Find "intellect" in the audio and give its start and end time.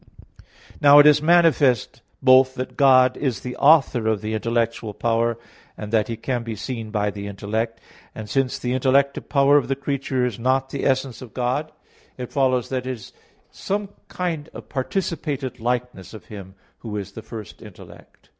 7.27-7.79, 17.61-18.29